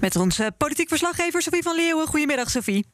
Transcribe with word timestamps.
Met 0.00 0.16
onze 0.16 0.52
politiek 0.56 0.88
verslaggever 0.88 1.42
Sofie 1.42 1.62
van 1.62 1.74
Leeuwen. 1.74 2.06
Goedemiddag, 2.06 2.50
Sofie. 2.50 2.86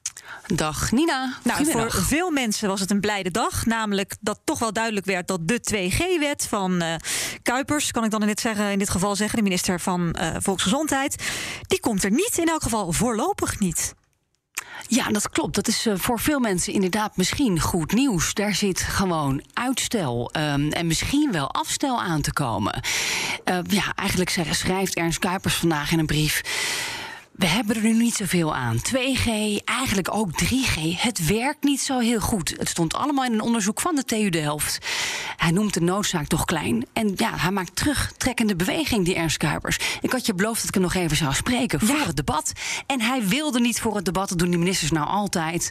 Dag 0.46 0.93
Nina. 0.93 1.33
Nou, 1.43 1.66
voor 1.66 1.91
veel 1.91 2.30
mensen 2.30 2.69
was 2.69 2.80
het 2.80 2.91
een 2.91 3.01
blijde 3.01 3.30
dag. 3.30 3.66
Namelijk 3.66 4.16
dat 4.21 4.41
toch 4.45 4.59
wel 4.59 4.73
duidelijk 4.73 5.07
werd 5.07 5.29
dat 5.29 5.48
de 5.48 5.61
2G-wet 5.71 6.47
van 6.48 6.83
uh, 6.83 6.95
Kuipers, 7.43 7.91
kan 7.91 8.05
ik 8.05 8.11
dan 8.11 8.21
in 8.21 8.27
dit, 8.27 8.41
zeggen, 8.41 8.71
in 8.71 8.79
dit 8.79 8.91
geval 8.91 9.16
zeggen, 9.16 9.37
de 9.37 9.45
minister 9.45 9.80
van 9.80 10.16
uh, 10.20 10.30
Volksgezondheid, 10.39 11.25
die 11.66 11.80
komt 11.80 12.05
er 12.05 12.11
niet, 12.11 12.39
in 12.39 12.48
elk 12.48 12.62
geval 12.62 12.92
voorlopig 12.92 13.59
niet. 13.59 13.95
Ja, 14.89 15.09
dat 15.09 15.30
klopt. 15.30 15.55
Dat 15.55 15.69
is 15.69 15.87
voor 15.95 16.20
veel 16.20 16.39
mensen 16.39 16.73
inderdaad 16.73 17.17
misschien 17.17 17.61
goed 17.61 17.92
nieuws. 17.92 18.34
Daar 18.34 18.55
zit 18.55 18.80
gewoon 18.80 19.42
uitstel 19.53 20.30
um, 20.37 20.73
en 20.73 20.87
misschien 20.87 21.33
wel 21.33 21.51
afstel 21.51 22.01
aan 22.03 22.20
te 22.20 22.33
komen. 22.33 22.83
Uh, 23.45 23.59
ja, 23.67 23.92
eigenlijk 23.95 24.30
schrijft 24.51 24.95
Ernst 24.95 25.19
Kuipers 25.19 25.55
vandaag 25.55 25.92
in 25.92 25.98
een 25.98 26.06
brief. 26.06 26.42
We 27.41 27.47
hebben 27.47 27.77
er 27.77 27.83
nu 27.83 27.93
niet 27.93 28.15
zoveel 28.15 28.55
aan. 28.55 28.77
2G, 28.79 29.29
eigenlijk 29.65 30.15
ook 30.15 30.31
3G. 30.45 30.81
Het 30.97 31.27
werkt 31.27 31.62
niet 31.62 31.81
zo 31.81 31.98
heel 31.98 32.21
goed. 32.21 32.55
Het 32.59 32.69
stond 32.69 32.95
allemaal 32.95 33.25
in 33.25 33.33
een 33.33 33.41
onderzoek 33.41 33.81
van 33.81 33.95
de 33.95 34.05
TU 34.05 34.29
Delft. 34.29 34.79
Hij 35.37 35.51
noemt 35.51 35.75
de 35.75 35.81
noodzaak 35.81 36.27
toch 36.27 36.45
klein. 36.45 36.87
En 36.93 37.12
ja, 37.17 37.31
hij 37.37 37.51
maakt 37.51 37.77
terugtrekkende 37.77 38.57
beweging, 38.57 39.05
die 39.05 39.15
Ernst 39.15 39.37
Kuipers. 39.37 39.79
Ik 40.01 40.12
had 40.12 40.27
je 40.27 40.34
beloofd 40.34 40.59
dat 40.59 40.69
ik 40.69 40.75
hem 40.75 40.83
nog 40.83 40.95
even 40.95 41.17
zou 41.17 41.34
spreken 41.34 41.81
voor 41.81 42.06
het 42.06 42.17
debat. 42.17 42.53
En 42.87 43.01
hij 43.01 43.27
wilde 43.27 43.61
niet 43.61 43.81
voor 43.81 43.97
het 43.97 44.05
debat. 44.05 44.29
Dat 44.29 44.39
doen 44.39 44.51
de 44.51 44.59
ministers 44.59 44.91
nou 44.91 45.09
altijd. 45.09 45.70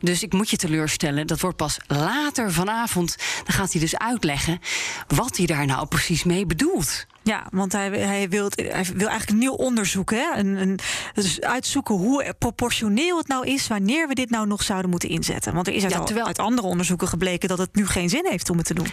Dus 0.00 0.22
ik 0.22 0.32
moet 0.32 0.50
je 0.50 0.56
teleurstellen. 0.56 1.26
Dat 1.26 1.40
wordt 1.40 1.56
pas 1.56 1.78
later 1.86 2.52
vanavond. 2.52 3.16
Dan 3.44 3.54
gaat 3.54 3.72
hij 3.72 3.80
dus 3.80 3.98
uitleggen 3.98 4.60
wat 5.06 5.36
hij 5.36 5.46
daar 5.46 5.66
nou 5.66 5.86
precies 5.86 6.24
mee 6.24 6.46
bedoelt. 6.46 7.06
Ja, 7.28 7.46
want 7.50 7.72
hij, 7.72 7.88
hij, 7.90 8.28
wil, 8.28 8.50
hij 8.54 8.84
wil 8.94 9.08
eigenlijk 9.08 9.30
een 9.30 9.38
nieuw 9.38 9.52
onderzoek. 9.52 10.10
Hè? 10.10 10.36
Een, 10.36 10.46
een, 10.46 10.78
dus 11.14 11.40
uitzoeken 11.40 11.94
hoe 11.94 12.34
proportioneel 12.38 13.18
het 13.18 13.28
nou 13.28 13.46
is 13.46 13.66
wanneer 13.66 14.08
we 14.08 14.14
dit 14.14 14.30
nou 14.30 14.46
nog 14.46 14.62
zouden 14.62 14.90
moeten 14.90 15.08
inzetten. 15.08 15.54
Want 15.54 15.66
er 15.66 15.74
is 15.74 15.82
uit, 15.82 15.92
ja, 15.92 16.04
terwijl... 16.04 16.26
uit 16.26 16.38
andere 16.38 16.66
onderzoeken 16.68 17.08
gebleken 17.08 17.48
dat 17.48 17.58
het 17.58 17.74
nu 17.74 17.86
geen 17.86 18.08
zin 18.08 18.26
heeft 18.26 18.50
om 18.50 18.56
het 18.56 18.66
te 18.66 18.74
doen. 18.74 18.86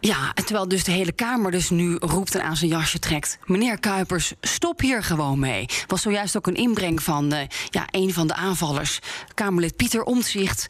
Ja, 0.00 0.32
terwijl 0.32 0.68
dus 0.68 0.84
de 0.84 0.92
hele 0.92 1.12
Kamer 1.12 1.50
dus 1.50 1.70
nu 1.70 1.96
roept 2.00 2.34
en 2.34 2.42
aan 2.42 2.56
zijn 2.56 2.70
jasje 2.70 2.98
trekt. 2.98 3.38
Meneer 3.44 3.78
Kuipers, 3.78 4.32
stop 4.40 4.80
hier 4.80 5.02
gewoon 5.02 5.38
mee. 5.38 5.66
Was 5.86 6.02
zojuist 6.02 6.36
ook 6.36 6.46
een 6.46 6.54
inbreng 6.54 7.02
van 7.02 7.34
uh, 7.34 7.40
ja, 7.70 7.86
een 7.90 8.12
van 8.12 8.26
de 8.26 8.34
aanvallers, 8.34 8.98
Kamerlid 9.34 9.76
Pieter 9.76 10.02
Omtzigt. 10.02 10.66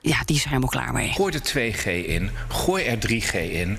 Ja, 0.00 0.22
die 0.24 0.36
is 0.36 0.42
er 0.42 0.48
helemaal 0.48 0.70
klaar 0.70 0.92
mee. 0.92 1.12
Gooi 1.12 1.34
er 1.34 1.74
2G 1.74 2.06
in, 2.06 2.30
gooi 2.48 2.84
er 2.84 2.98
3G 3.08 3.32
in. 3.50 3.78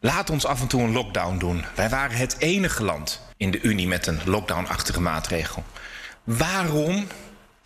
Laat 0.00 0.30
ons 0.30 0.46
af 0.46 0.60
en 0.60 0.66
toe 0.66 0.82
een 0.82 0.92
lockdown 0.92 1.38
doen. 1.38 1.64
Wij 1.74 1.88
waren 1.88 2.16
het 2.16 2.36
enige 2.38 2.84
land 2.84 3.20
in 3.36 3.50
de 3.50 3.60
Unie 3.60 3.86
met 3.86 4.06
een 4.06 4.20
lockdown-achtige 4.24 5.00
maatregel. 5.00 5.64
Waarom 6.24 7.06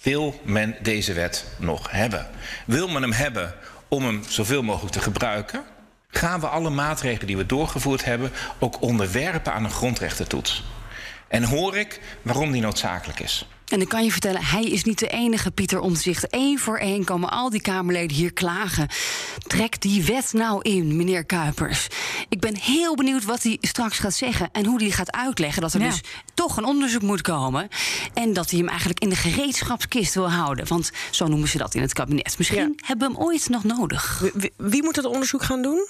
wil 0.03 0.41
men 0.45 0.77
deze 0.83 1.13
wet 1.13 1.47
nog 1.59 1.91
hebben? 1.91 2.31
Wil 2.67 2.89
men 2.89 3.03
hem 3.03 3.13
hebben 3.13 3.55
om 3.89 4.05
hem 4.05 4.23
zoveel 4.29 4.63
mogelijk 4.63 4.93
te 4.93 5.01
gebruiken? 5.01 5.65
Gaan 6.09 6.41
we 6.41 6.47
alle 6.47 6.71
maatregelen 6.71 7.27
die 7.27 7.37
we 7.37 7.47
doorgevoerd 7.47 8.05
hebben 8.05 8.31
ook 8.59 8.83
onderwerpen 8.83 9.53
aan 9.53 9.65
een 9.65 9.71
grondrechtentoets? 9.71 10.65
En 11.29 11.45
hoor 11.45 11.77
ik 11.77 12.01
waarom 12.23 12.53
die 12.53 12.63
noodzakelijk 12.63 13.21
is? 13.21 13.49
En 13.73 13.81
ik 13.81 13.89
kan 13.89 14.05
je 14.05 14.13
vertellen, 14.13 14.45
hij 14.45 14.65
is 14.65 14.85
niet 14.85 14.99
de 14.99 15.09
enige, 15.09 15.51
Pieter 15.51 15.81
Omtzigt. 15.81 16.27
Eén 16.31 16.59
voor 16.59 16.79
één 16.79 17.05
komen 17.05 17.31
al 17.31 17.51
die 17.51 17.61
Kamerleden 17.61 18.17
hier 18.17 18.33
klagen. 18.33 18.89
Trek 19.47 19.81
die 19.81 20.05
wet 20.05 20.33
nou 20.33 20.63
in, 20.63 20.97
meneer 20.97 21.25
Kuipers. 21.25 21.87
Ik 22.29 22.41
ben 22.41 22.57
heel 22.57 22.95
benieuwd 22.95 23.25
wat 23.25 23.43
hij 23.43 23.59
straks 23.61 23.99
gaat 23.99 24.15
zeggen... 24.15 24.49
en 24.53 24.67
hoe 24.67 24.83
hij 24.83 24.91
gaat 24.91 25.13
uitleggen 25.13 25.63
dat 25.63 25.73
er 25.73 25.81
dus 25.81 26.01
toch 26.35 26.57
een 26.57 26.65
onderzoek 26.65 27.03
moet 27.03 27.21
komen... 27.21 27.69
en 28.15 28.33
dat 28.33 28.51
hij 28.51 28.59
hem 28.59 28.69
eigenlijk 28.69 29.01
in 29.01 29.09
de 29.09 29.17
gereedschapskist 29.17 30.15
wil 30.15 30.31
houden. 30.31 30.69
Want 30.69 30.91
zo 31.11 31.27
noemen 31.27 31.49
ze 31.49 31.59
dat 31.59 31.75
in 31.75 31.83
het 31.83 31.93
kabinet. 31.93 32.39
Misschien 32.39 32.81
hebben 32.87 33.09
we 33.09 33.15
hem 33.15 33.25
ooit 33.25 33.49
nog 33.49 33.65
nodig. 33.65 34.25
Wie, 34.35 34.53
wie 34.57 34.83
moet 34.83 34.95
dat 34.95 35.05
onderzoek 35.05 35.43
gaan 35.43 35.63
doen? 35.63 35.89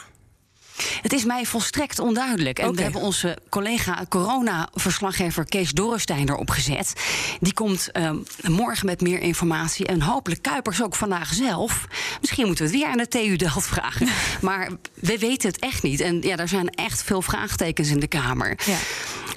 Het 1.03 1.13
is 1.13 1.25
mij 1.25 1.45
volstrekt 1.45 1.99
onduidelijk. 1.99 2.59
En 2.59 2.75
we 2.75 2.83
hebben 2.83 3.01
onze 3.01 3.39
collega 3.49 4.05
corona-verslaggever 4.09 5.45
Kees 5.45 5.71
Dorrestein 5.71 6.29
erop 6.29 6.51
gezet. 6.51 6.93
Die 7.41 7.55
komt 7.55 7.89
uh, 7.93 8.11
morgen 8.43 8.87
met 8.87 9.01
meer 9.01 9.21
informatie. 9.21 9.87
En 9.87 10.03
hopelijk 10.03 10.43
Kuipers 10.43 10.83
ook 10.83 10.95
vandaag 10.95 11.35
zelf. 11.35 11.87
Misschien 12.21 12.47
moeten 12.47 12.65
we 12.65 12.71
het 12.71 12.81
weer 12.81 12.91
aan 12.91 12.99
de 12.99 13.09
TU 13.09 13.37
Delft 13.37 13.67
vragen. 13.67 14.09
maar 14.41 14.69
we 14.95 15.19
weten 15.19 15.49
het 15.49 15.59
echt 15.59 15.83
niet. 15.83 16.01
En 16.01 16.23
ja, 16.23 16.37
er 16.37 16.49
zijn 16.49 16.69
echt 16.69 17.03
veel 17.03 17.23
vraagtekens 17.23 17.89
in 17.89 18.01
de 18.01 18.07
Kamer. 18.07 18.59
Ja. 18.65 18.77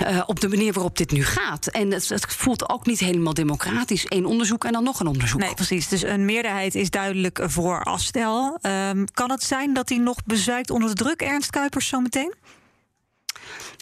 Uh, 0.01 0.21
op 0.25 0.39
de 0.39 0.49
manier 0.49 0.73
waarop 0.73 0.97
dit 0.97 1.11
nu 1.11 1.23
gaat. 1.23 1.67
En 1.67 1.91
het, 1.91 2.25
voelt 2.27 2.69
ook 2.69 2.85
niet 2.85 2.99
helemaal 2.99 3.33
democratisch. 3.33 4.05
Eén 4.07 4.25
onderzoek 4.25 4.63
en 4.63 4.71
dan 4.71 4.83
nog 4.83 4.99
een 4.99 5.07
onderzoek. 5.07 5.39
Nee, 5.39 5.53
precies. 5.53 5.87
Dus 5.87 6.03
een 6.03 6.25
meerderheid 6.25 6.75
is 6.75 6.89
duidelijk 6.89 7.39
voor 7.43 7.83
afstel. 7.83 8.57
Um, 8.61 9.05
kan 9.13 9.31
het 9.31 9.43
zijn 9.43 9.73
dat 9.73 9.89
hij 9.89 9.97
nog 9.97 10.17
bezuikt 10.25 10.69
onder 10.69 10.89
de 10.89 10.95
druk, 10.95 11.21
Ernst 11.21 11.49
Kuipers, 11.49 11.87
zometeen? 11.87 12.33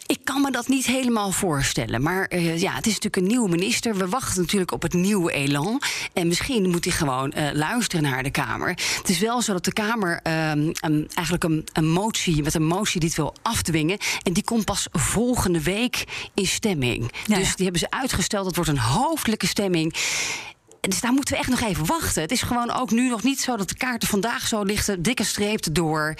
Ik 0.06 0.18
kan 0.24 0.42
me 0.42 0.50
dat 0.50 0.68
niet 0.68 0.86
helemaal 0.86 1.30
voorstellen. 1.30 2.02
Maar 2.02 2.30
uh, 2.32 2.60
ja, 2.60 2.74
het 2.74 2.86
is 2.86 2.92
natuurlijk 2.92 3.16
een 3.16 3.26
nieuwe 3.26 3.48
minister. 3.48 3.96
We 3.96 4.08
wachten 4.08 4.40
natuurlijk 4.40 4.72
op 4.72 4.82
het 4.82 4.92
nieuwe 4.92 5.32
elan. 5.32 5.80
En 6.12 6.28
misschien 6.28 6.70
moet 6.70 6.84
hij 6.84 6.92
gewoon 6.92 7.32
uh, 7.36 7.48
luisteren 7.52 8.10
naar 8.10 8.22
de 8.22 8.30
Kamer. 8.30 8.68
Het 8.68 9.08
is 9.08 9.18
wel 9.18 9.42
zo 9.42 9.52
dat 9.52 9.64
de 9.64 9.72
Kamer 9.72 10.20
uh, 10.26 10.50
um, 10.50 10.72
eigenlijk 11.14 11.44
een, 11.44 11.66
een, 11.72 11.88
motie, 11.88 12.42
met 12.42 12.54
een 12.54 12.66
motie 12.66 13.00
dit 13.00 13.14
wil 13.14 13.34
afdwingen. 13.42 13.98
En 14.22 14.32
die 14.32 14.44
komt 14.44 14.64
pas 14.64 14.86
volgende 14.92 15.62
week 15.62 16.04
in 16.34 16.46
stemming. 16.46 17.12
Ja, 17.26 17.36
dus 17.36 17.56
die 17.56 17.64
hebben 17.64 17.80
ze 17.80 17.90
uitgesteld. 17.90 18.44
Dat 18.44 18.54
wordt 18.56 18.70
een 18.70 18.78
hoofdelijke 18.78 19.46
stemming. 19.46 19.94
Dus 20.88 21.00
daar 21.00 21.12
moeten 21.12 21.34
we 21.34 21.40
echt 21.40 21.50
nog 21.50 21.60
even 21.60 21.86
wachten. 21.86 22.22
Het 22.22 22.30
is 22.30 22.42
gewoon 22.42 22.70
ook 22.70 22.90
nu 22.90 23.08
nog 23.08 23.22
niet 23.22 23.40
zo 23.40 23.56
dat 23.56 23.68
de 23.68 23.76
kaarten 23.76 24.08
vandaag 24.08 24.46
zo 24.46 24.62
lichten, 24.62 25.02
dikke 25.02 25.24
streep 25.24 25.74
door. 25.74 26.14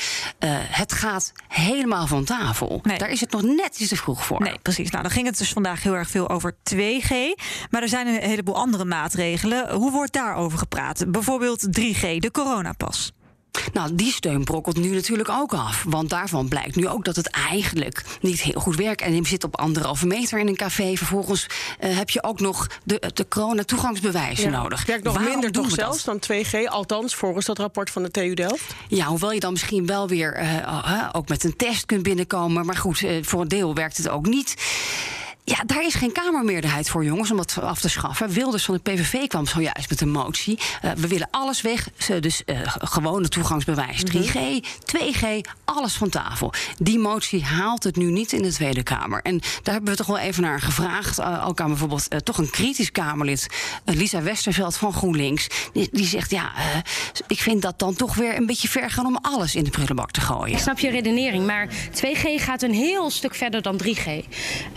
Uh, 0.45 0.51
het 0.53 0.93
gaat 0.93 1.33
helemaal 1.49 2.07
van 2.07 2.25
tafel. 2.25 2.81
Nee. 2.83 2.99
Daar 2.99 3.11
is 3.11 3.21
het 3.21 3.31
nog 3.31 3.43
net 3.43 3.79
iets 3.79 3.89
te 3.89 3.97
vroeg 3.97 4.25
voor. 4.25 4.41
Nee, 4.41 4.59
precies. 4.63 4.91
Nou, 4.91 5.03
dan 5.03 5.13
ging 5.13 5.27
het 5.27 5.39
dus 5.39 5.53
vandaag 5.53 5.83
heel 5.83 5.97
erg 5.97 6.11
veel 6.11 6.29
over 6.29 6.55
2G. 6.75 7.13
Maar 7.71 7.83
er 7.83 7.89
zijn 7.89 8.07
een 8.07 8.21
heleboel 8.21 8.57
andere 8.57 8.85
maatregelen. 8.85 9.75
Hoe 9.75 9.91
wordt 9.91 10.13
daarover 10.13 10.59
gepraat? 10.59 11.05
Bijvoorbeeld 11.09 11.67
3G, 11.81 12.01
de 12.19 12.31
coronapas. 12.33 13.13
Nou, 13.73 13.95
die 13.95 14.13
steun 14.13 14.45
brokkelt 14.45 14.77
nu 14.77 14.89
natuurlijk 14.89 15.29
ook 15.29 15.55
af. 15.55 15.85
Want 15.89 16.11
daarvan 16.11 16.49
blijkt 16.49 16.77
nu 16.77 16.89
ook 16.89 17.05
dat 17.05 17.17
het 17.17 17.31
eigenlijk 17.31 18.05
niet 18.21 18.41
heel 18.41 18.61
goed 18.61 18.77
werkt. 18.77 19.01
En 19.01 19.15
je 19.15 19.27
zit 19.27 19.45
op 19.45 19.57
anderhalve 19.57 20.07
meter 20.07 20.39
in 20.39 20.49
een 20.49 20.57
café. 20.57 20.97
Vervolgens 20.97 21.47
uh, 21.81 21.97
heb 21.97 22.11
je 22.11 22.23
ook 22.23 22.41
nog 22.41 22.67
de, 22.85 23.11
de 23.15 23.29
corona-toegangsbewijzen 23.29 24.51
ja. 24.51 24.63
nodig. 24.63 24.87
Werkt 24.87 25.05
nog 25.05 25.15
Waarom 25.15 25.33
minder 25.33 25.53
toch 25.53 25.71
zelfs 25.71 26.05
dan 26.05 26.23
2G, 26.33 26.65
althans 26.69 27.15
volgens 27.15 27.47
dat 27.47 27.59
rapport 27.59 27.91
van 27.91 28.03
de 28.03 28.11
TU 28.11 28.35
Delft? 28.35 28.75
Ja, 28.89 29.07
hoewel 29.07 29.33
je 29.33 29.41
dan 29.41 29.53
misschien 29.53 29.87
wel 29.87 30.09
weer 30.09 30.41
uh, 30.41 30.55
uh, 30.55 31.09
ook 31.13 31.29
met 31.29 31.45
een 31.45 31.57
test 31.57 31.87
kunt 31.87 32.03
binnenkomen. 32.03 32.67
Maar 32.67 32.77
goed, 32.77 33.05
voor 33.23 33.41
een 33.41 33.49
deel 33.49 33.75
werkt 33.75 33.97
het 33.97 34.09
ook 34.09 34.27
niet. 34.27 34.55
Ja, 35.47 35.63
daar 35.67 35.85
is 35.85 35.95
geen 35.95 36.13
Kamermeerderheid 36.13 36.89
voor, 36.89 37.05
jongens, 37.05 37.31
om 37.31 37.37
dat 37.37 37.59
af 37.61 37.81
te 37.81 37.89
schaffen. 37.89 38.29
Wilders 38.29 38.65
van 38.65 38.81
de 38.83 38.93
PVV 38.93 39.27
kwam 39.27 39.47
zojuist 39.47 39.91
met 39.91 40.01
een 40.01 40.11
motie. 40.11 40.59
Uh, 40.85 40.91
we 40.93 41.09
willen 41.09 41.29
alles 41.31 41.61
weg. 41.61 41.89
Dus 42.21 42.43
uh, 42.47 42.61
gewone 42.65 43.29
toegangsbewijs. 43.29 44.03
3G, 44.13 44.39
2G, 44.97 45.27
alles 45.65 45.95
van 45.95 46.09
tafel. 46.09 46.53
Die 46.79 46.99
motie 46.99 47.45
haalt 47.45 47.85
het 47.85 47.97
nu 47.97 48.11
niet 48.11 48.33
in 48.33 48.43
de 48.43 48.53
Tweede 48.53 48.83
Kamer. 48.83 49.23
En 49.23 49.39
daar 49.63 49.75
hebben 49.75 49.91
we 49.91 49.97
toch 49.97 50.07
wel 50.07 50.19
even 50.19 50.43
naar 50.43 50.61
gevraagd. 50.61 51.19
Uh, 51.19 51.45
ook 51.49 51.61
aan 51.61 51.69
bijvoorbeeld 51.69 52.25
toch 52.25 52.39
een 52.39 52.51
kritisch 52.51 52.93
Kamerlid, 52.93 53.47
Lisa 53.85 54.23
Westerveld 54.23 54.77
van 54.77 54.93
GroenLinks. 54.93 55.49
Die, 55.73 55.89
die 55.93 56.07
zegt, 56.07 56.31
ja, 56.31 56.53
ik 57.27 57.39
vind 57.39 57.63
dat 57.63 57.79
dan 57.79 57.95
toch 57.95 58.15
weer 58.15 58.37
een 58.37 58.47
beetje 58.47 58.69
ver 58.69 58.91
gaan 58.91 59.07
om 59.07 59.19
alles 59.23 59.55
in 59.55 59.65
de 59.65 59.71
prullenbak 59.71 60.11
te 60.11 60.21
gooien. 60.21 60.55
Ik 60.55 60.63
snap 60.63 60.79
je 60.79 60.91
redenering, 60.91 61.47
maar 61.47 61.69
2G 61.93 62.23
gaat 62.37 62.63
een 62.63 62.75
heel 62.75 63.11
stuk 63.11 63.35
verder 63.35 63.63
dan 63.63 63.81
3G. 63.85 64.07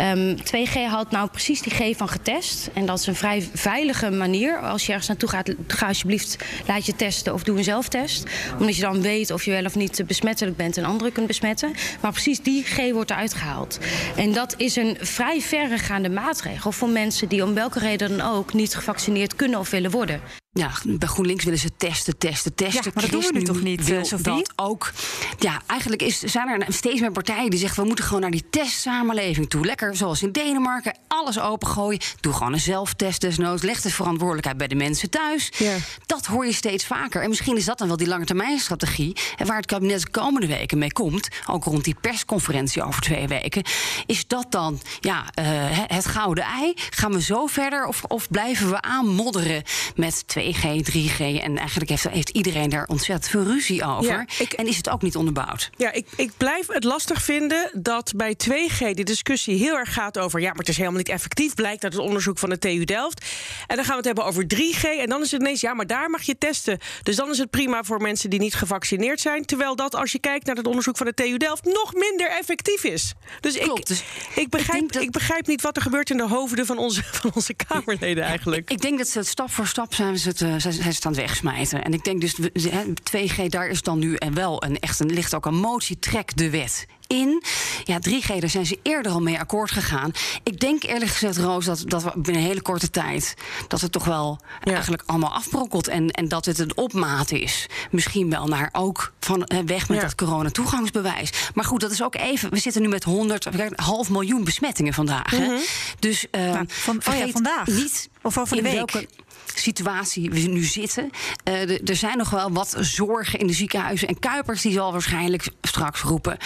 Um, 0.02 0.38
2G 0.57 0.89
houdt 0.89 1.12
nou 1.12 1.30
precies 1.30 1.62
die 1.62 1.74
G 1.74 1.98
van 1.98 2.09
getest. 2.09 2.69
En 2.74 2.86
dat 2.86 3.00
is 3.00 3.07
een 3.07 3.15
vrij 3.15 3.50
veilige 3.54 4.09
manier. 4.09 4.59
Als 4.59 4.86
je 4.86 4.88
ergens 4.88 5.07
naartoe 5.07 5.30
gaat, 5.30 5.54
ga 5.68 5.88
alsjeblieft, 5.88 6.38
laat 6.68 6.86
je 6.86 6.95
testen 6.95 7.33
of 7.33 7.44
doe 7.44 7.57
een 7.57 7.63
zelftest. 7.63 8.24
Omdat 8.59 8.75
je 8.75 8.81
dan 8.81 9.01
weet 9.01 9.31
of 9.31 9.45
je 9.45 9.51
wel 9.51 9.65
of 9.65 9.75
niet 9.75 10.04
besmettelijk 10.07 10.57
bent 10.57 10.77
en 10.77 10.83
anderen 10.83 11.13
kunt 11.13 11.27
besmetten. 11.27 11.74
Maar 12.01 12.12
precies 12.12 12.42
die 12.42 12.63
G 12.63 12.92
wordt 12.92 13.12
eruit 13.12 13.33
gehaald. 13.33 13.80
En 14.15 14.33
dat 14.33 14.54
is 14.57 14.75
een 14.75 14.98
vrij 15.00 15.42
verregaande 15.42 16.09
maatregel 16.09 16.71
voor 16.71 16.89
mensen 16.89 17.27
die 17.27 17.44
om 17.44 17.53
welke 17.53 17.80
reden 17.80 18.18
dan 18.18 18.27
ook 18.27 18.53
niet 18.53 18.75
gevaccineerd 18.75 19.36
kunnen 19.36 19.60
of 19.60 19.69
willen 19.69 19.92
worden. 19.92 20.21
Ja, 20.57 20.71
bij 20.86 21.07
GroenLinks 21.07 21.44
willen 21.44 21.59
ze 21.59 21.69
testen, 21.77 22.18
testen, 22.18 22.56
testen. 22.56 22.81
Ja, 22.83 22.92
maar 22.94 23.04
dat 23.04 23.12
doen 23.12 23.21
we 23.21 23.31
nu 23.31 23.44
toch 23.44 23.62
niet, 23.62 23.86
wil 23.86 23.98
eh, 23.98 24.04
Sophie? 24.04 24.24
dat 24.24 24.51
ook. 24.56 24.92
Ja, 25.39 25.62
eigenlijk 25.68 26.01
is, 26.01 26.19
zijn 26.19 26.48
er 26.48 26.74
steeds 26.74 27.00
meer 27.00 27.12
partijen 27.12 27.50
die 27.50 27.59
zeggen... 27.59 27.81
we 27.81 27.88
moeten 27.88 28.06
gewoon 28.06 28.21
naar 28.21 28.31
die 28.31 28.50
testsamenleving 28.50 29.50
toe. 29.50 29.65
Lekker 29.65 29.95
zoals 29.95 30.21
in 30.21 30.31
Denemarken, 30.31 30.98
alles 31.07 31.39
opengooien. 31.39 32.00
Doe 32.19 32.33
gewoon 32.33 32.54
een 32.54 32.59
zelftest 32.59 33.21
desnoods. 33.21 33.63
Leg 33.63 33.81
de 33.81 33.89
verantwoordelijkheid 33.89 34.57
bij 34.57 34.68
de 34.68 34.75
mensen 34.75 35.09
thuis. 35.09 35.51
Ja. 35.57 35.75
Dat 36.06 36.25
hoor 36.25 36.45
je 36.45 36.54
steeds 36.54 36.86
vaker. 36.86 37.21
En 37.21 37.30
misschien 37.30 37.57
is 37.57 37.65
dat 37.65 37.77
dan 37.77 37.88
wel 37.88 37.98
die 37.98 38.07
langetermijnstrategie... 38.07 39.15
en 39.38 39.48
waar 39.48 39.57
het 39.57 39.65
kabinet 39.65 40.01
de 40.01 40.10
komende 40.10 40.48
weken 40.48 40.77
mee 40.77 40.92
komt... 40.92 41.27
ook 41.45 41.63
rond 41.63 41.83
die 41.83 41.95
persconferentie 42.01 42.83
over 42.83 43.01
twee 43.01 43.27
weken... 43.27 43.63
is 44.06 44.27
dat 44.27 44.45
dan 44.50 44.81
ja, 45.00 45.25
eh, 45.33 45.45
het 45.88 46.06
gouden 46.06 46.44
ei? 46.44 46.74
Gaan 46.89 47.12
we 47.12 47.21
zo 47.21 47.45
verder 47.45 47.86
of, 47.86 48.03
of 48.03 48.30
blijven 48.30 48.69
we 48.69 48.81
aanmodderen 48.81 49.63
met 49.95 50.24
2G, 50.56 50.92
3G? 50.92 51.18
En 51.44 51.58
eigenlijk 51.58 51.90
heeft, 51.90 52.10
heeft 52.10 52.30
iedereen 52.30 52.70
daar 52.70 52.86
ontzettend 52.88 53.28
veel 53.32 53.44
ruzie 53.44 53.84
over. 53.84 54.12
Ja, 54.12 54.26
ik- 54.40 54.54
En 54.54 54.68
is 54.68 54.78
het 54.78 54.90
ook 54.90 55.02
niet 55.02 55.16
onderbouwd? 55.16 55.70
Ja, 55.78 55.92
ik, 55.92 56.08
ik 56.16 56.32
blijf 56.38 56.68
het 56.68 56.84
lastig 56.84 57.22
vinden 57.24 57.70
dat 57.74 58.14
bij 58.16 58.36
2G 58.48 58.78
de 58.94 59.04
discussie 59.04 59.58
heel 59.58 59.76
erg 59.76 59.94
gaat 59.94 60.18
over... 60.18 60.40
ja, 60.40 60.48
maar 60.50 60.58
het 60.58 60.70
is 60.70 60.78
helemaal 60.78 60.98
niet 60.98 61.10
effectief, 61.10 61.54
blijkt 61.56 61.84
uit 61.84 61.94
het 61.94 62.02
onderzoek 62.02 62.38
van 62.40 62.50
de 62.50 62.60
TU 62.60 62.84
Delft. 62.84 63.26
En 63.68 63.76
dan 63.76 63.86
gaan 63.86 63.92
we 63.94 63.98
het 63.98 64.06
hebben 64.06 64.26
over 64.26 64.44
3G 64.56 65.00
en 65.00 65.10
dan 65.10 65.22
is 65.22 65.32
het 65.32 65.42
ineens... 65.42 65.62
ja, 65.62 65.74
maar 65.74 65.88
daar 65.88 66.10
mag 66.10 66.22
je 66.22 66.38
testen. 66.38 66.80
Dus 67.04 67.16
dan 67.16 67.30
is 67.30 67.38
het 67.38 67.50
prima 67.50 67.84
voor 67.84 68.02
mensen 68.02 68.30
die 68.30 68.40
niet 68.40 68.54
gevaccineerd 68.56 69.20
zijn... 69.22 69.46
terwijl 69.46 69.76
dat, 69.76 69.96
als 69.96 70.12
je 70.12 70.20
kijkt 70.20 70.46
naar 70.46 70.56
het 70.56 70.68
onderzoek 70.68 70.98
van 70.98 71.06
de 71.06 71.14
TU 71.14 71.38
Delft... 71.38 71.64
nog 71.66 71.94
minder 71.94 72.30
effectief 72.30 72.84
is. 72.84 73.14
Dus, 73.40 73.58
Klopt, 73.58 73.80
ik, 73.80 73.86
dus 73.86 74.04
ik, 74.36 74.50
begrijp, 74.50 74.80
denk 74.80 74.94
dat- 74.94 75.02
ik 75.02 75.12
begrijp 75.12 75.48
niet 75.48 75.62
wat 75.62 75.76
er 75.76 75.82
gebeurt 75.82 76.10
in 76.10 76.18
de 76.18 76.28
hoofden 76.28 76.66
van 76.66 76.78
onze, 76.78 77.04
van 77.22 77.32
onze 77.34 77.54
Kamerleden 77.54 78.24
eigenlijk. 78.24 78.70
Ik 78.70 78.82
denk 78.82 78.98
dat 78.98 79.08
ze 79.08 79.18
het 79.18 79.28
stap 79.28 79.52
voor 79.52 79.68
stap 79.68 79.94
zijn 79.94 80.18
ze 80.18 80.26
het, 80.27 80.41
eh, 80.41 80.47
zijn, 80.47 80.62
zijn 80.62 80.74
ze 80.74 80.88
het 80.89 81.06
aan 81.06 81.12
het 81.12 81.21
wegsmijten. 81.21 81.83
En 81.83 81.94
ik 81.94 82.03
denk 82.03 82.21
dus, 82.21 82.35
we- 82.38 82.51
ze- 82.53 82.69
hè, 82.69 82.83
2G, 83.03 83.50
daar 83.50 83.68
is 83.68 83.81
dan 83.81 84.00
nu 84.00 84.15
en 84.15 84.33
wel 84.33 84.63
een, 84.63 84.79
echt 84.79 85.00
een, 85.00 85.13
ligt 85.13 85.35
ook 85.35 85.45
een 85.45 85.56
motie, 85.59 86.00
trek 86.00 86.38
de 86.38 86.50
wet 86.50 86.85
in. 87.07 87.44
Ja, 87.83 88.00
3G, 88.00 88.39
daar 88.39 88.50
zijn 88.50 88.65
ze 88.65 88.79
eerder 88.83 89.12
al 89.12 89.21
mee 89.21 89.39
akkoord 89.39 89.71
gegaan. 89.71 90.12
Ik 90.44 90.59
denk 90.59 90.83
eerlijk 90.83 91.12
gezegd, 91.12 91.38
Roos, 91.38 91.65
dat, 91.65 91.83
dat 91.85 92.03
we 92.03 92.12
binnen 92.15 92.41
een 92.41 92.47
hele 92.47 92.62
korte 92.62 92.89
tijd... 92.89 93.33
dat 93.68 93.81
het 93.81 93.91
toch 93.91 94.06
wel 94.06 94.39
Ja. 94.63 94.71
eigenlijk 94.74 95.03
allemaal 95.06 95.33
afbrokkelt. 95.33 95.88
En, 95.88 96.12
en 96.12 96.27
dat 96.27 96.45
het 96.45 96.59
een 96.59 96.77
opmaat 96.77 97.31
is. 97.31 97.65
Misschien 97.91 98.29
wel 98.29 98.45
naar 98.47 98.69
ook 98.71 99.13
van 99.19 99.50
weg 99.65 99.88
met 99.89 99.97
Ja. 99.97 100.03
dat 100.03 100.15
corona-toegangsbewijs. 100.15 101.29
Maar 101.53 101.65
goed, 101.65 101.81
dat 101.81 101.91
is 101.91 102.03
ook 102.03 102.15
even... 102.15 102.50
We 102.50 102.59
zitten 102.59 102.81
nu 102.81 102.88
met 102.88 103.03
100, 103.03 103.45
een 103.45 103.71
half 103.75 104.09
miljoen 104.09 104.44
besmettingen 104.44 104.94
vandaag. 104.94 105.31
hè? 105.31 105.57
Dus 106.00 106.29
eh, 106.31 106.41
Nou, 106.41 106.65
van- 106.68 107.01
oh 107.09 107.15
ja, 107.15 107.27
vandaag. 107.27 107.68
niet 107.68 108.09
Of 108.21 108.38
over 108.38 108.56
de 108.56 108.62
week? 108.62 108.74
welke 108.74 109.07
situatie 109.56 110.30
we 110.30 110.40
nu 110.40 110.64
zitten. 110.64 111.10
Eh, 111.44 111.90
er 111.90 111.96
zijn 111.96 112.18
nog 112.18 112.30
wel 112.30 112.52
wat 112.52 112.76
zorgen 112.80 113.40
in 113.40 113.48
de 113.48 113.54
ziekenhuizen. 113.54 114.08
En 114.08 114.20
Kuipers 114.20 114.62
die 114.62 114.72
zal 114.72 114.92
waarschijnlijk 114.92 115.50
straks 115.62 116.02
roepen... 116.02 116.38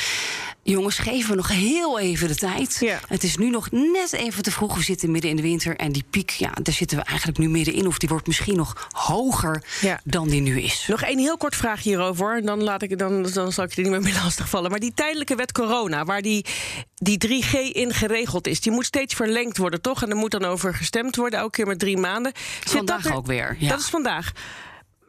jongens, 0.64 0.98
geven 1.00 1.30
we 1.30 1.36
nog 1.36 1.48
heel 1.48 2.00
even 2.00 2.28
de 2.28 2.36
tijd. 2.36 2.78
Ja. 2.80 3.00
Het 3.08 3.24
is 3.24 3.38
nu 3.38 3.50
nog 3.50 3.72
net 3.72 4.14
even 4.14 4.44
te 4.44 4.52
vroeg. 4.52 4.76
We 4.76 4.84
zitten 4.84 5.12
midden 5.12 5.30
in 5.30 5.36
de 5.36 5.42
winter. 5.42 5.76
En 5.76 5.92
die 5.92 6.04
piek, 6.10 6.30
ja, 6.30 6.52
daar 6.62 6.74
zitten 6.74 6.98
we 6.98 7.04
eigenlijk 7.04 7.38
nu 7.38 7.50
middenin. 7.50 7.88
Of 7.88 7.98
die 7.98 8.10
wordt 8.10 8.28
misschien 8.28 8.56
nog 8.56 8.88
hoger 8.92 9.64
Ja. 9.82 10.00
dan 10.04 10.28
die 10.28 10.42
nu 10.42 10.62
is. 10.62 10.86
Nog 10.88 11.02
één 11.02 11.18
heel 11.20 11.38
kort 11.38 11.56
vraag 11.56 11.84
hierover. 11.84 12.26
hoor. 12.26 12.42
Dan, 12.42 12.64
laat 12.64 12.82
ik, 12.82 12.98
dan, 12.98 13.24
dan 13.34 13.52
zal 13.52 13.64
ik 13.64 13.70
je 13.74 13.76
er 13.76 13.90
niet 13.90 13.92
meer 14.02 14.12
mee 14.14 14.22
lastigvallen. 14.24 14.70
Maar 14.72 14.80
die 14.80 14.94
tijdelijke 14.94 15.36
wet 15.36 15.52
corona, 15.52 16.06
waar 16.06 16.22
die, 16.22 16.46
die 16.96 17.18
3G 17.28 17.52
in 17.74 17.94
geregeld 17.94 18.48
is... 18.48 18.60
die 18.62 18.72
moet 18.72 18.86
steeds 18.86 19.14
verlengd 19.14 19.58
worden, 19.58 19.82
toch? 19.82 20.04
En 20.04 20.10
er 20.10 20.16
moet 20.16 20.32
dan 20.32 20.46
over 20.46 20.74
gestemd 20.76 21.16
worden, 21.16 21.40
elke 21.40 21.52
keer 21.52 21.68
met 21.68 21.80
drie 21.80 21.98
maanden. 21.98 22.32
Zit 22.60 22.72
Vandaag 22.72 23.02
dat 23.02 23.12
er- 23.12 23.18
ook 23.18 23.26
weer, 23.26 23.56
ja. 23.60 23.70
Dat 23.70 23.80
is 23.80 23.86
vandaag. 23.90 24.32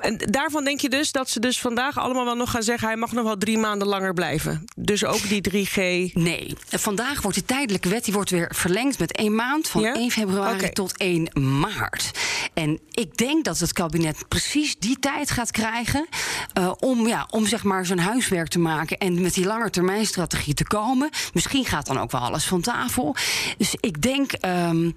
En 0.02 0.18
daarvan 0.18 0.64
denk 0.64 0.80
je 0.80 0.88
dus 0.88 1.12
dat 1.12 1.30
ze 1.30 1.40
dus 1.40 1.60
vandaag 1.60 1.98
allemaal 1.98 2.24
wel 2.24 2.34
nog 2.34 2.50
gaan 2.50 2.62
zeggen... 2.62 2.88
hij 2.88 2.96
mag 2.96 3.12
nog 3.12 3.24
wel 3.24 3.38
drie 3.38 3.58
maanden 3.58 3.88
langer 3.88 4.14
blijven. 4.14 4.64
Dus 4.76 5.04
ook 5.04 5.28
die 5.28 5.66
3G... 5.66 5.76
Nee, 6.14 6.56
vandaag 6.68 7.22
wordt 7.22 7.36
die 7.36 7.46
tijdelijke 7.46 7.88
wet 7.88 8.04
die 8.04 8.14
wordt 8.14 8.30
weer 8.30 8.50
verlengd 8.54 8.98
met 8.98 9.16
één 9.16 9.34
maand, 9.34 9.68
van 9.68 9.82
Ja? 9.82 9.94
1 9.94 10.10
februari 10.10 10.54
Oké. 10.54 10.72
tot 10.72 10.96
1 10.96 11.28
maart. 11.60 12.10
En 12.54 12.80
ik 12.90 13.16
denk 13.16 13.44
dat 13.44 13.58
het 13.58 13.72
kabinet 13.72 14.28
precies 14.28 14.78
die 14.78 14.98
tijd 14.98 15.30
gaat 15.30 15.50
krijgen 15.50 16.06
eh, 16.52 16.72
om, 16.78 17.06
ja, 17.06 17.26
om 17.30 17.46
zeg 17.46 17.64
maar 17.64 17.86
zijn 17.86 17.98
huiswerk 17.98 18.48
te 18.48 18.58
maken 18.58 18.98
en 18.98 19.20
met 19.20 19.34
die 19.34 19.46
langetermijnstrategie 19.46 20.54
te 20.54 20.64
komen. 20.64 21.10
Misschien 21.32 21.64
gaat 21.64 21.86
dan 21.86 22.00
ook 22.00 22.10
wel 22.10 22.20
alles 22.20 22.44
van 22.44 22.60
tafel. 22.60 23.16
Dus 23.58 23.74
ik 23.80 24.02
denk 24.02 24.32
ehm, 24.32 24.90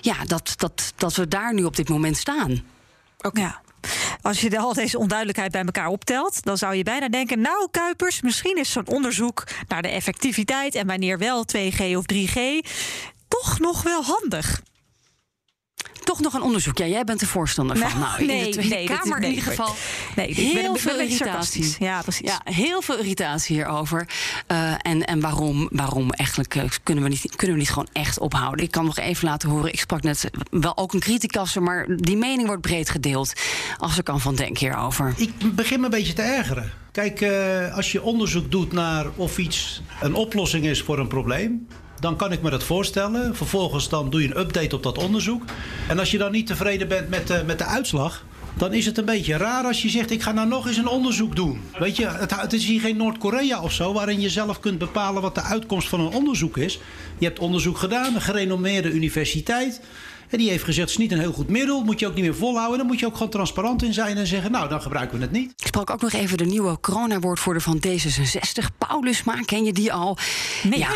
ja, 0.00 0.24
dat, 0.26 0.54
dat, 0.56 0.92
dat 0.96 1.14
we 1.14 1.28
daar 1.28 1.54
nu 1.54 1.64
op 1.64 1.76
dit 1.76 1.88
moment 1.88 2.16
staan. 2.16 2.62
Ja. 3.32 3.60
Als 4.22 4.40
je 4.40 4.58
al 4.58 4.74
deze 4.74 4.98
onduidelijkheid 4.98 5.52
bij 5.52 5.64
elkaar 5.64 5.88
optelt, 5.88 6.44
dan 6.44 6.58
zou 6.58 6.74
je 6.74 6.82
bijna 6.82 7.08
denken: 7.08 7.40
Nou, 7.40 7.68
Kuipers, 7.70 8.20
misschien 8.20 8.56
is 8.56 8.72
zo'n 8.72 8.88
onderzoek 8.88 9.44
naar 9.68 9.82
de 9.82 9.88
effectiviteit 9.88 10.74
en 10.74 10.86
wanneer 10.86 11.18
wel 11.18 11.44
2G 11.56 11.96
of 11.96 12.04
3G 12.12 12.68
toch 13.28 13.58
nog 13.58 13.82
wel 13.82 14.02
handig. 14.02 14.62
Toch 16.04 16.20
nog 16.20 16.34
een 16.34 16.42
onderzoek. 16.42 16.78
Ja, 16.78 16.86
jij 16.86 17.04
bent 17.04 17.20
de 17.20 17.26
voorstander 17.26 17.76
van. 17.76 17.88
Nou, 17.88 18.00
Nou, 18.00 18.20
in 18.20 18.26
nee, 18.26 18.44
de 18.44 18.50
Tweede 18.50 18.74
nee, 18.74 18.84
is- 18.84 18.88
Kamer 18.98 19.20
nee, 19.20 19.28
in 19.30 19.34
ieder 19.34 19.50
geval. 19.50 19.74
nee, 20.16 20.28
ik 20.28 20.34
ben- 20.36 20.44
ben 20.44 20.56
heel 20.62 20.70
een 20.72 20.78
veel 20.78 20.92
irritatie. 21.00 21.24
sarcastisch. 21.26 21.76
Ja, 21.78 22.02
precies. 22.02 22.28
Ja, 22.30 22.40
heel 22.44 22.82
veel 22.82 22.98
irritatie 22.98 23.56
hierover. 23.56 24.08
Eh, 24.46 24.72
en 24.78 25.04
en 25.04 25.20
waarom, 25.20 25.68
waarom 25.72 26.10
eigenlijk 26.10 26.54
eh, 26.54 26.62
kunnen, 26.82 27.04
we 27.04 27.10
niet, 27.10 27.36
kunnen 27.36 27.56
we 27.56 27.62
niet 27.62 27.70
gewoon 27.70 27.88
echt 27.92 28.18
ophouden? 28.18 28.64
Ik 28.64 28.70
kan 28.70 28.84
nog 28.84 28.98
even 28.98 29.28
laten 29.28 29.48
horen. 29.48 29.72
Ik 29.72 29.80
sprak 29.80 30.02
net 30.02 30.30
wel 30.50 30.76
ook 30.76 30.92
een 30.92 31.00
criticasser, 31.00 31.62
maar 31.62 31.86
die 31.96 32.16
mening 32.16 32.46
wordt 32.46 32.62
breed 32.62 32.90
gedeeld. 32.90 33.32
Als 33.78 33.98
ik 33.98 34.04
kan 34.04 34.20
van 34.20 34.34
denk 34.34 34.58
hierover. 34.58 35.14
Ik 35.16 35.54
begin 35.54 35.78
me 35.78 35.84
een 35.84 35.90
beetje 35.90 36.12
te 36.12 36.22
ergeren. 36.22 36.72
Kijk, 36.92 37.20
eh, 37.20 37.74
als 37.76 37.92
je 37.92 38.02
onderzoek 38.02 38.50
doet 38.50 38.72
naar 38.72 39.06
of 39.16 39.38
iets 39.38 39.82
een 40.00 40.14
oplossing 40.14 40.64
is 40.64 40.82
voor 40.82 40.98
een 40.98 41.06
probleem. 41.08 41.66
Dan 42.02 42.16
kan 42.16 42.32
ik 42.32 42.42
me 42.42 42.50
dat 42.50 42.62
voorstellen. 42.62 43.36
Vervolgens 43.36 43.88
dan 43.88 44.10
doe 44.10 44.22
je 44.22 44.28
een 44.28 44.40
update 44.40 44.76
op 44.76 44.82
dat 44.82 44.98
onderzoek. 44.98 45.42
En 45.88 45.98
als 45.98 46.10
je 46.10 46.18
dan 46.18 46.32
niet 46.32 46.46
tevreden 46.46 46.88
bent 46.88 47.08
met, 47.08 47.26
de 47.26 47.42
met 47.46 47.58
de 47.58 47.64
uitslag. 47.64 48.24
Dan 48.56 48.72
is 48.72 48.86
het 48.86 48.98
een 48.98 49.04
beetje 49.04 49.36
raar 49.36 49.64
als 49.64 49.82
je 49.82 49.88
zegt: 49.88 50.10
Ik 50.10 50.22
ga 50.22 50.32
nou 50.32 50.48
nog 50.48 50.66
eens 50.66 50.76
een 50.76 50.88
onderzoek 50.88 51.36
doen. 51.36 51.60
Weet 51.78 51.96
je, 51.96 52.06
het, 52.06 52.40
het 52.40 52.52
is 52.52 52.64
hier 52.64 52.80
geen 52.80 52.96
Noord-Korea 52.96 53.62
of 53.62 53.72
zo. 53.72 53.92
waarin 53.92 54.20
je 54.20 54.30
zelf 54.30 54.60
kunt 54.60 54.78
bepalen 54.78 55.22
wat 55.22 55.34
de 55.34 55.42
uitkomst 55.42 55.88
van 55.88 56.00
een 56.00 56.12
onderzoek 56.12 56.56
is. 56.56 56.80
Je 57.18 57.26
hebt 57.26 57.38
onderzoek 57.38 57.78
gedaan, 57.78 58.14
een 58.14 58.20
gerenommeerde 58.20 58.90
universiteit. 58.90 59.80
En 60.32 60.38
die 60.38 60.50
heeft 60.50 60.64
gezegd: 60.64 60.90
Het 60.90 60.98
is 60.98 61.04
niet 61.04 61.12
een 61.12 61.18
heel 61.18 61.32
goed 61.32 61.48
middel. 61.48 61.84
Moet 61.84 62.00
je 62.00 62.06
ook 62.06 62.14
niet 62.14 62.24
meer 62.24 62.34
volhouden. 62.34 62.78
Dan 62.78 62.86
moet 62.86 62.98
je 62.98 63.06
ook 63.06 63.12
gewoon 63.12 63.28
transparant 63.28 63.82
in 63.82 63.92
zijn 63.92 64.16
en 64.16 64.26
zeggen: 64.26 64.50
Nou, 64.50 64.68
dan 64.68 64.82
gebruiken 64.82 65.18
we 65.18 65.24
het 65.24 65.32
niet. 65.32 65.52
Ik 65.56 65.66
sprak 65.66 65.90
ook 65.90 66.00
nog 66.00 66.12
even 66.12 66.38
de 66.38 66.44
nieuwe 66.44 66.80
coronawoordvoerder 66.80 67.62
van 67.62 67.82
D66, 67.86 68.76
Paulusma. 68.78 69.40
Ken 69.44 69.64
je 69.64 69.72
die 69.72 69.92
al? 69.92 70.16
Nee. 70.62 70.78
Ja, 70.78 70.90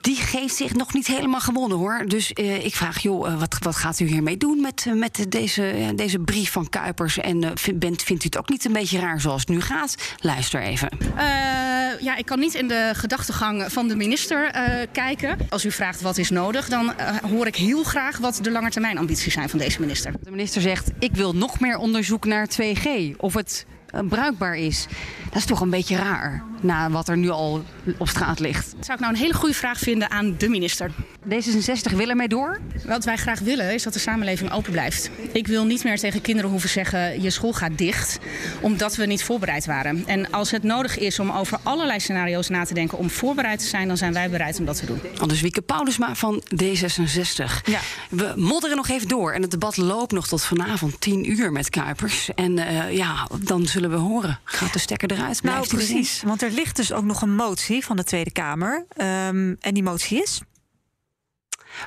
die 0.00 0.16
geeft 0.16 0.54
zich 0.54 0.74
nog 0.74 0.94
niet 0.94 1.06
helemaal 1.06 1.40
gewonnen 1.40 1.78
hoor. 1.78 2.04
Dus 2.06 2.32
eh, 2.32 2.64
ik 2.64 2.74
vraag, 2.74 3.02
joh, 3.02 3.28
eh, 3.28 3.38
wat, 3.38 3.56
wat 3.60 3.76
gaat 3.76 4.00
u 4.00 4.06
hiermee 4.06 4.36
doen 4.36 4.60
met, 4.60 4.84
eh, 4.86 4.92
met 4.94 5.26
deze, 5.28 5.62
ja, 5.62 5.92
deze 5.92 6.18
brief 6.18 6.52
van 6.52 6.68
Kuipers? 6.68 7.18
En 7.18 7.44
eh, 7.44 7.50
vindt, 7.54 7.80
bent, 7.80 8.02
vindt 8.02 8.22
u 8.22 8.26
het 8.26 8.38
ook 8.38 8.48
niet 8.48 8.64
een 8.64 8.72
beetje 8.72 8.98
raar 8.98 9.20
zoals 9.20 9.40
het 9.40 9.48
nu 9.48 9.60
gaat? 9.60 9.94
Luister 10.20 10.62
even. 10.62 10.88
Eh, 11.16 12.00
ja, 12.00 12.16
ik 12.16 12.26
kan 12.26 12.38
niet 12.38 12.54
in 12.54 12.68
de 12.68 12.90
gedachtegang 12.94 13.72
van 13.72 13.88
de 13.88 13.96
minister 13.96 14.50
eh, 14.50 14.86
kijken. 14.92 15.38
Als 15.48 15.64
u 15.64 15.70
vraagt 15.70 16.00
wat 16.00 16.18
is 16.18 16.30
nodig, 16.30 16.68
dan 16.68 16.92
hoor 17.28 17.46
ik 17.46 17.56
heel 17.56 17.82
graag 17.82 18.18
wat 18.18 18.38
de 18.42 18.50
langetermijnambities 18.58 19.32
zijn 19.32 19.48
van 19.48 19.58
deze 19.58 19.80
minister. 19.80 20.12
De 20.22 20.30
minister 20.30 20.62
zegt, 20.62 20.90
ik 20.98 21.14
wil 21.14 21.34
nog 21.34 21.60
meer 21.60 21.76
onderzoek 21.76 22.24
naar 22.24 22.48
2G. 22.62 23.16
Of 23.16 23.34
het 23.34 23.66
eh, 23.86 24.00
bruikbaar 24.08 24.56
is. 24.56 24.86
Dat 25.30 25.38
is 25.38 25.44
toch 25.44 25.60
een 25.60 25.70
beetje 25.70 25.96
raar, 25.96 26.42
na 26.60 26.90
wat 26.90 27.08
er 27.08 27.16
nu 27.16 27.28
al 27.30 27.64
op 27.98 28.08
straat 28.08 28.40
ligt. 28.40 28.72
Dat 28.76 28.84
zou 28.84 28.98
ik 28.98 29.04
nou 29.04 29.14
een 29.14 29.20
hele 29.20 29.34
goede 29.34 29.54
vraag 29.54 29.78
vinden 29.78 30.10
aan 30.10 30.34
de 30.38 30.48
minister. 30.48 30.90
D66 31.28 31.96
wil 31.96 32.08
ermee 32.08 32.28
door? 32.28 32.60
Wat 32.84 33.04
wij 33.04 33.16
graag 33.16 33.40
willen 33.40 33.74
is 33.74 33.82
dat 33.82 33.92
de 33.92 33.98
samenleving 33.98 34.52
open 34.52 34.72
blijft. 34.72 35.10
Ik 35.32 35.46
wil 35.46 35.64
niet 35.64 35.84
meer 35.84 35.98
tegen 35.98 36.20
kinderen 36.20 36.50
hoeven 36.50 36.68
zeggen: 36.68 37.22
je 37.22 37.30
school 37.30 37.52
gaat 37.52 37.78
dicht, 37.78 38.18
omdat 38.60 38.96
we 38.96 39.06
niet 39.06 39.24
voorbereid 39.24 39.66
waren. 39.66 40.02
En 40.06 40.30
als 40.30 40.50
het 40.50 40.62
nodig 40.62 40.98
is 40.98 41.18
om 41.18 41.30
over 41.30 41.58
allerlei 41.62 42.00
scenario's 42.00 42.48
na 42.48 42.64
te 42.64 42.74
denken 42.74 42.98
om 42.98 43.10
voorbereid 43.10 43.58
te 43.58 43.66
zijn, 43.66 43.88
dan 43.88 43.96
zijn 43.96 44.12
wij 44.12 44.30
bereid 44.30 44.58
om 44.58 44.64
dat 44.64 44.76
te 44.76 44.86
doen. 44.86 45.00
Anders 45.18 45.40
Wieke 45.40 45.62
Paulusma 45.62 46.14
van 46.14 46.42
D66. 46.54 47.64
Ja. 47.64 47.80
We 48.10 48.32
modderen 48.36 48.76
nog 48.76 48.88
even 48.88 49.08
door. 49.08 49.32
En 49.32 49.42
het 49.42 49.50
debat 49.50 49.76
loopt 49.76 50.12
nog 50.12 50.28
tot 50.28 50.42
vanavond 50.42 51.00
10 51.00 51.30
uur 51.30 51.52
met 51.52 51.70
Kuipers. 51.70 52.30
En 52.34 52.58
eh, 52.58 52.96
ja, 52.96 53.28
dan 53.40 53.66
zullen 53.66 53.90
we 53.90 53.96
horen. 53.96 54.38
Gaat 54.44 54.72
de 54.72 54.78
stekker 54.78 55.10
eruit? 55.12 55.17
Nou, 55.18 55.34
Blijft 55.42 55.68
precies. 55.68 56.22
Want 56.22 56.42
er 56.42 56.50
ligt 56.50 56.76
dus 56.76 56.92
ook 56.92 57.04
nog 57.04 57.22
een 57.22 57.34
motie 57.34 57.84
van 57.84 57.96
de 57.96 58.04
Tweede 58.04 58.32
Kamer. 58.32 58.86
Ehm, 58.88 59.54
en 59.60 59.74
die 59.74 59.82
motie 59.82 60.22
is. 60.22 60.40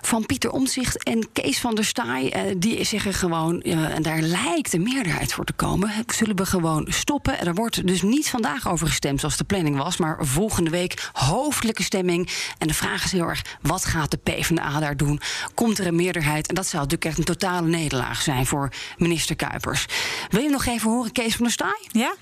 van 0.02 0.26
Pieter 0.26 0.52
Omtzigt 0.52 1.04
en 1.04 1.32
Kees 1.32 1.60
van 1.60 1.76
der 1.76 1.86
Staaij. 1.86 2.46
Uh, 2.46 2.56
die 2.58 2.84
zeggen 2.84 3.14
gewoon, 3.14 3.62
uh, 3.66 3.96
en 3.96 4.02
daar 4.02 4.22
lijkt 4.22 4.72
de 4.72 4.80
meerderheid 4.80 5.34
voor 5.34 5.46
te 5.46 5.54
komen, 5.54 5.92
zullen 6.14 6.36
we 6.36 6.46
gewoon 6.46 6.86
stoppen. 6.90 7.40
Er 7.40 7.54
wordt 7.54 7.88
dus 7.88 8.02
niet 8.02 8.30
vandaag 8.30 8.70
over 8.70 8.88
gestemd 8.88 9.20
zoals 9.20 9.38
de 9.38 9.44
planning 9.44 9.78
was, 9.78 9.98
maar 9.98 10.18
volgende 10.26 10.70
week 10.70 11.10
hoofdelijke 11.14 11.84
stemming. 11.84 12.30
En 12.58 12.68
de 12.68 12.74
vraag 12.74 13.04
is 13.04 13.12
heel 13.12 13.28
erg, 13.28 13.58
wat 13.62 13.86
gaat 13.86 14.12
de 14.12 14.18
PvdA 14.18 14.80
daar 14.80 14.98
doen? 14.98 15.22
Komt 15.54 15.80
er 15.80 15.88
een 15.88 15.96
meerderheid? 15.96 16.48
En 16.48 16.56
dat 16.56 16.68
zou 16.68 16.84
natuurlijk 16.84 17.10
echt 17.10 17.18
een 17.18 17.36
totale 17.36 17.68
nederlaag 17.68 18.22
zijn 18.22 18.46
voor 18.46 18.70
minister 18.98 19.36
Kuipers. 19.36 19.86
Wil 20.30 20.42
je 20.42 20.50
nog 20.50 20.66
even 20.66 20.90
horen, 20.92 21.12
Kees 21.12 21.36
van 21.36 21.44
der 21.44 21.54
Staaij? 21.54 21.88
Ja. 21.92 22.16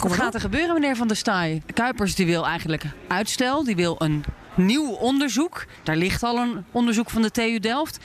Wat 0.00 0.12
gaat 0.12 0.34
er 0.34 0.40
gebeuren, 0.40 0.74
meneer 0.74 0.96
Van 0.96 1.06
der 1.06 1.16
Staaij? 1.16 1.62
Kuipers 1.74 2.14
die 2.14 2.26
wil 2.26 2.46
eigenlijk 2.46 2.84
uitstel, 3.08 3.64
die 3.64 3.76
wil 3.76 3.94
een 3.98 4.24
nieuw 4.54 4.90
onderzoek. 4.90 5.66
Daar 5.82 5.96
ligt 5.96 6.22
al 6.22 6.38
een 6.38 6.64
onderzoek 6.70 7.10
van 7.10 7.22
de 7.22 7.30
TU 7.30 7.58
Delft. 7.58 7.98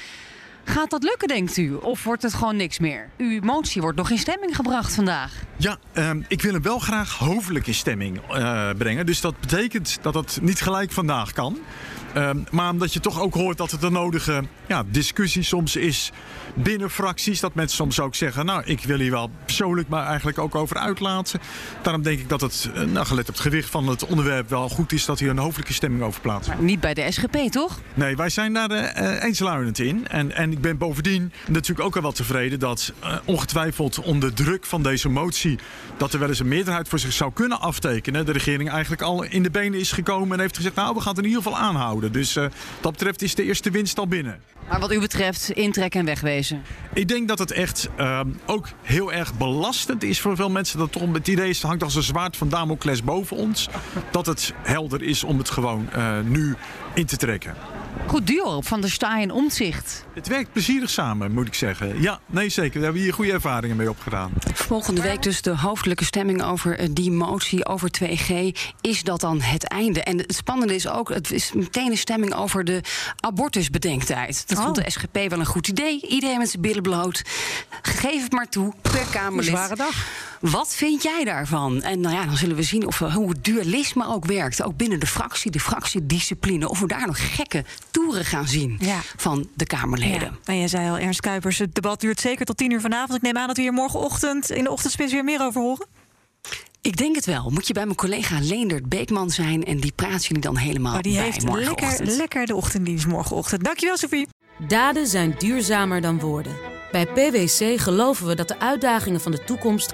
Gaat 0.63 0.89
dat 0.89 1.03
lukken, 1.03 1.27
denkt 1.27 1.57
u? 1.57 1.73
Of 1.73 2.03
wordt 2.03 2.23
het 2.23 2.33
gewoon 2.33 2.55
niks 2.55 2.79
meer? 2.79 3.09
Uw 3.17 3.39
motie 3.41 3.81
wordt 3.81 3.97
nog 3.97 4.09
in 4.09 4.17
stemming 4.17 4.55
gebracht 4.55 4.95
vandaag. 4.95 5.33
Ja, 5.57 5.77
um, 5.93 6.25
ik 6.27 6.41
wil 6.41 6.53
hem 6.53 6.61
wel 6.61 6.79
graag 6.79 7.17
hoofdelijk 7.17 7.67
in 7.67 7.73
stemming 7.73 8.19
uh, 8.31 8.69
brengen. 8.77 9.05
Dus 9.05 9.21
dat 9.21 9.39
betekent 9.39 9.97
dat 10.01 10.13
het 10.13 10.39
niet 10.41 10.61
gelijk 10.61 10.91
vandaag 10.91 11.31
kan. 11.31 11.57
Um, 12.17 12.43
maar 12.51 12.71
omdat 12.71 12.93
je 12.93 12.99
toch 12.99 13.21
ook 13.21 13.33
hoort 13.33 13.57
dat 13.57 13.71
het 13.71 13.83
een 13.83 13.91
nodige 13.91 14.43
ja, 14.67 14.83
discussie 14.89 15.43
soms 15.43 15.75
is 15.75 16.11
binnen 16.53 16.89
fracties. 16.89 17.39
Dat 17.39 17.55
mensen 17.55 17.77
soms 17.77 17.99
ook 17.99 18.15
zeggen, 18.15 18.45
nou, 18.45 18.63
ik 18.65 18.83
wil 18.83 18.99
hier 18.99 19.11
wel 19.11 19.29
persoonlijk 19.45 19.87
maar 19.87 20.05
eigenlijk 20.05 20.37
ook 20.37 20.55
over 20.55 20.77
uitlaten. 20.77 21.39
Daarom 21.81 22.01
denk 22.01 22.19
ik 22.19 22.29
dat 22.29 22.41
het, 22.41 22.69
eh, 22.73 22.83
nou, 22.83 23.05
gelet 23.05 23.27
op 23.27 23.33
het 23.33 23.43
gewicht 23.43 23.69
van 23.69 23.87
het 23.87 24.05
onderwerp, 24.05 24.49
wel 24.49 24.69
goed 24.69 24.91
is 24.91 25.05
dat 25.05 25.19
hier 25.19 25.29
een 25.29 25.37
hoofdelijke 25.37 25.73
stemming 25.73 26.03
over 26.03 26.21
plaats. 26.21 26.47
Maar 26.47 26.61
niet 26.61 26.79
bij 26.79 26.93
de 26.93 27.11
SGP, 27.11 27.37
toch? 27.51 27.79
Nee, 27.93 28.15
wij 28.15 28.29
zijn 28.29 28.53
daar 28.53 28.71
uh, 28.71 29.23
eensluidend 29.23 29.79
in. 29.79 30.07
En, 30.07 30.35
en 30.35 30.51
ik 30.51 30.61
ben 30.61 30.77
bovendien 30.77 31.31
natuurlijk 31.47 31.87
ook 31.87 31.95
al 31.95 32.01
wel 32.01 32.11
tevreden 32.11 32.59
dat 32.59 32.93
uh, 33.03 33.15
ongetwijfeld 33.25 33.99
onder 33.99 34.33
druk 34.33 34.65
van 34.65 34.83
deze 34.83 35.09
motie, 35.09 35.59
dat 35.97 36.13
er 36.13 36.19
wel 36.19 36.29
eens 36.29 36.39
een 36.39 36.47
meerderheid 36.47 36.87
voor 36.87 36.99
zich 36.99 37.13
zou 37.13 37.33
kunnen 37.33 37.59
aftekenen. 37.59 38.25
De 38.25 38.31
regering 38.31 38.69
eigenlijk 38.69 39.01
al 39.01 39.23
in 39.23 39.43
de 39.43 39.51
benen 39.51 39.79
is 39.79 39.91
gekomen 39.91 40.31
en 40.31 40.39
heeft 40.39 40.55
gezegd, 40.55 40.75
nou, 40.75 40.93
we 40.93 40.99
gaan 40.99 41.09
het 41.09 41.17
in 41.17 41.29
ieder 41.29 41.43
geval 41.43 41.59
aanhouden. 41.59 42.06
Dus 42.11 42.35
uh, 42.35 42.45
dat 42.81 42.91
betreft 42.91 43.21
is 43.21 43.35
de 43.35 43.43
eerste 43.43 43.71
winst 43.71 43.99
al 43.99 44.07
binnen. 44.07 44.39
Maar 44.69 44.79
wat 44.79 44.91
u 44.91 44.99
betreft, 44.99 45.49
intrekken 45.49 45.99
en 45.99 46.05
wegwezen? 46.05 46.61
Ik 46.93 47.07
denk 47.07 47.27
dat 47.27 47.39
het 47.39 47.51
echt 47.51 47.89
uh, 47.99 48.19
ook 48.45 48.67
heel 48.81 49.13
erg 49.13 49.37
belastend 49.37 50.03
is 50.03 50.21
voor 50.21 50.35
veel 50.35 50.49
mensen. 50.49 50.79
Dat 50.79 50.91
toch 50.91 51.13
het 51.13 51.27
idee 51.27 51.49
is, 51.49 51.61
hangt 51.61 51.83
als 51.83 51.95
een 51.95 52.03
zwaard 52.03 52.37
van 52.37 52.49
Damocles 52.49 53.03
boven 53.03 53.37
ons. 53.37 53.69
Dat 54.11 54.25
het 54.25 54.53
helder 54.61 55.03
is 55.03 55.23
om 55.23 55.37
het 55.37 55.49
gewoon 55.49 55.89
uh, 55.95 56.19
nu 56.23 56.55
in 56.93 57.05
te 57.05 57.17
trekken. 57.17 57.55
Goed 58.05 58.27
duo 58.27 58.55
op 58.55 58.67
Van 58.67 58.81
der 58.81 58.91
Staaij 58.91 59.21
en 59.21 59.31
Omtzigt. 59.31 60.05
Het 60.13 60.27
werkt 60.27 60.51
plezierig 60.51 60.89
samen, 60.89 61.31
moet 61.31 61.47
ik 61.47 61.53
zeggen. 61.53 62.01
Ja, 62.01 62.19
nee 62.25 62.49
zeker. 62.49 62.73
Daar 62.73 62.81
hebben 62.81 62.99
we 62.99 63.05
hier 63.07 63.13
goede 63.13 63.31
ervaringen 63.31 63.75
mee 63.75 63.89
opgedaan. 63.89 64.31
Volgende 64.53 65.01
week 65.01 65.23
dus 65.23 65.41
de 65.41 65.57
hoofdelijke 65.57 66.05
stemming 66.05 66.43
over 66.43 66.93
die 66.93 67.11
motie 67.11 67.65
over 67.65 67.89
2G. 68.03 68.33
Is 68.81 69.03
dat 69.03 69.19
dan 69.19 69.41
het 69.41 69.67
einde? 69.67 70.03
En 70.03 70.17
het 70.17 70.35
spannende 70.35 70.75
is 70.75 70.87
ook, 70.87 71.09
het 71.09 71.31
is 71.31 71.51
meteen 71.53 71.91
een 71.91 71.97
stemming 71.97 72.33
over 72.33 72.63
de 72.63 72.81
abortusbedenktijd. 73.19 74.47
Dat 74.47 74.57
oh. 74.57 74.63
vond 74.63 74.75
de 74.75 74.89
SGP 74.89 75.29
wel 75.29 75.39
een 75.39 75.45
goed 75.45 75.67
idee. 75.67 76.07
Iedereen 76.07 76.37
met 76.37 76.49
zijn 76.49 76.61
billen 76.61 76.81
bloot. 76.81 77.21
Geef 77.81 78.23
het 78.23 78.31
maar 78.31 78.49
toe, 78.49 78.73
per 78.81 79.05
Kamerlid. 79.11 79.45
Zware 79.45 79.75
dag. 79.75 80.07
Wat 80.41 80.75
vind 80.75 81.03
jij 81.03 81.23
daarvan? 81.23 81.81
En 81.81 81.99
nou 81.99 82.15
ja, 82.15 82.25
dan 82.25 82.37
zullen 82.37 82.55
we 82.55 82.63
zien 82.63 82.87
of, 82.87 82.99
hoe 82.99 83.29
het 83.29 83.43
dualisme 83.43 84.07
ook 84.07 84.25
werkt. 84.25 84.63
Ook 84.63 84.77
binnen 84.77 84.99
de 84.99 85.07
fractie, 85.07 85.51
de 85.51 85.59
fractiediscipline. 85.59 86.69
Of 86.69 86.79
we 86.79 86.87
daar 86.87 87.07
nog 87.07 87.35
gekke 87.35 87.63
toeren 87.91 88.25
gaan 88.25 88.47
zien 88.47 88.77
ja. 88.81 88.99
van 89.15 89.47
de 89.53 89.65
Kamerleden. 89.65 90.19
Ja. 90.19 90.37
En 90.43 90.57
je 90.57 90.67
zei 90.67 90.89
al, 90.89 90.97
Ernst 90.97 91.19
Kuipers, 91.19 91.57
het 91.57 91.75
debat 91.75 92.01
duurt 92.01 92.19
zeker 92.19 92.45
tot 92.45 92.57
tien 92.57 92.71
uur 92.71 92.81
vanavond. 92.81 93.17
Ik 93.17 93.21
neem 93.21 93.37
aan 93.37 93.47
dat 93.47 93.55
we 93.55 93.61
hier 93.61 93.73
morgenochtend 93.73 94.49
in 94.49 94.63
de 94.63 94.71
ochtendspits 94.71 95.11
weer 95.11 95.23
meer 95.23 95.41
over 95.41 95.61
horen. 95.61 95.87
Ik 96.81 96.97
denk 96.97 97.15
het 97.15 97.25
wel. 97.25 97.49
Moet 97.49 97.67
je 97.67 97.73
bij 97.73 97.83
mijn 97.83 97.97
collega 97.97 98.39
Leendert 98.41 98.89
Beekman 98.89 99.29
zijn 99.29 99.65
en 99.65 99.79
die 99.79 99.91
praat 99.95 100.25
jullie 100.25 100.41
dan 100.41 100.57
helemaal 100.57 100.95
oh, 100.95 101.01
die 101.01 101.13
bij 101.13 101.23
heeft 101.23 101.43
lekker, 101.43 102.05
lekker 102.05 102.45
de 102.45 102.55
ochtenddienst 102.55 103.07
morgenochtend. 103.07 103.63
Dankjewel, 103.63 103.97
Sophie. 103.97 104.27
Daden 104.67 105.07
zijn 105.07 105.35
duurzamer 105.37 106.01
dan 106.01 106.19
woorden. 106.19 106.55
Bij 106.91 107.05
PwC 107.05 107.79
geloven 107.81 108.27
we 108.27 108.35
dat 108.35 108.47
de 108.47 108.59
uitdagingen 108.59 109.21
van 109.21 109.31
de 109.31 109.43
toekomst 109.43 109.93